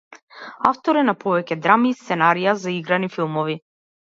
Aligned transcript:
Автор 0.69 0.99
е 1.01 1.03
на 1.09 1.13
повеќе 1.25 1.57
драми 1.67 1.91
и 1.91 1.99
сценарија 1.99 2.57
за 2.65 2.75
играни 2.81 3.15
филмови. 3.19 3.61